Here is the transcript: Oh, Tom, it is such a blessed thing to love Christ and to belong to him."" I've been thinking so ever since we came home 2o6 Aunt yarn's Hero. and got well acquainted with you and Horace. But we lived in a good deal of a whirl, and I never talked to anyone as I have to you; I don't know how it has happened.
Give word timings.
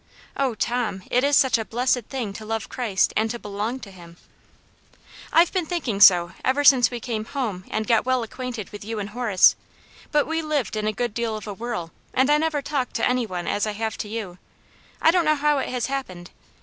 Oh, 0.35 0.55
Tom, 0.55 1.03
it 1.11 1.23
is 1.23 1.37
such 1.37 1.59
a 1.59 1.63
blessed 1.65 2.05
thing 2.09 2.33
to 2.33 2.43
love 2.43 2.69
Christ 2.69 3.13
and 3.15 3.29
to 3.29 3.37
belong 3.37 3.79
to 3.81 3.91
him."" 3.91 4.17
I've 5.31 5.53
been 5.53 5.67
thinking 5.67 5.99
so 5.99 6.31
ever 6.43 6.63
since 6.63 6.89
we 6.89 6.99
came 6.99 7.23
home 7.23 7.25
2o6 7.25 7.29
Aunt 7.29 7.33
yarn's 7.35 7.65
Hero. 7.67 7.77
and 7.77 7.87
got 7.87 8.05
well 8.07 8.23
acquainted 8.23 8.69
with 8.71 8.83
you 8.83 8.97
and 8.97 9.09
Horace. 9.11 9.55
But 10.11 10.25
we 10.25 10.41
lived 10.41 10.75
in 10.75 10.87
a 10.87 10.91
good 10.91 11.13
deal 11.13 11.37
of 11.37 11.45
a 11.45 11.53
whirl, 11.53 11.91
and 12.15 12.31
I 12.31 12.39
never 12.39 12.63
talked 12.63 12.95
to 12.95 13.07
anyone 13.07 13.45
as 13.47 13.67
I 13.67 13.73
have 13.73 13.95
to 13.99 14.07
you; 14.07 14.39
I 14.99 15.11
don't 15.11 15.23
know 15.25 15.35
how 15.35 15.59
it 15.59 15.69
has 15.69 15.85
happened. 15.85 16.31